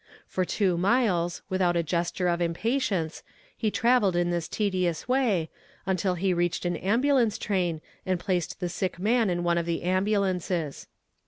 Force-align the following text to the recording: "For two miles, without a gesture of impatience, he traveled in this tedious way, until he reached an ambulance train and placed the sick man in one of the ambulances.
"For 0.25 0.45
two 0.45 0.79
miles, 0.79 1.43
without 1.47 1.77
a 1.77 1.83
gesture 1.83 2.27
of 2.27 2.41
impatience, 2.41 3.21
he 3.55 3.69
traveled 3.69 4.15
in 4.15 4.31
this 4.31 4.47
tedious 4.47 5.07
way, 5.07 5.51
until 5.85 6.15
he 6.15 6.33
reached 6.33 6.65
an 6.65 6.77
ambulance 6.77 7.37
train 7.37 7.81
and 8.03 8.19
placed 8.19 8.59
the 8.59 8.67
sick 8.67 8.97
man 8.97 9.29
in 9.29 9.43
one 9.43 9.59
of 9.59 9.67
the 9.67 9.83
ambulances. 9.83 10.87